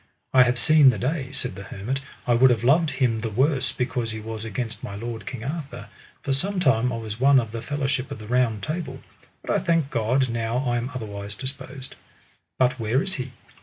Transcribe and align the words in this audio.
I 0.33 0.41
have 0.41 0.57
seen 0.57 0.89
the 0.89 0.97
day, 0.97 1.31
said 1.31 1.53
the 1.53 1.61
hermit, 1.65 1.99
I 2.25 2.33
would 2.33 2.49
have 2.49 2.63
loved 2.63 2.89
him 2.89 3.19
the 3.19 3.29
worse 3.29 3.71
because 3.71 4.09
he 4.09 4.19
was 4.19 4.43
against 4.43 4.83
my 4.83 4.95
lord, 4.95 5.27
King 5.27 5.43
Arthur, 5.43 5.89
for 6.23 6.33
sometime 6.33 6.91
I 6.91 6.97
was 6.97 7.19
one 7.19 7.39
of 7.39 7.51
the 7.51 7.61
fellowship 7.61 8.09
of 8.09 8.17
the 8.17 8.25
Round 8.25 8.63
Table, 8.63 9.01
but 9.43 9.51
I 9.55 9.59
thank 9.59 9.91
God 9.91 10.27
now 10.27 10.57
I 10.65 10.77
am 10.77 10.89
otherwise 10.95 11.35
disposed. 11.35 11.93
But 12.57 12.79
where 12.79 13.03
is 13.03 13.13
he? 13.21 13.33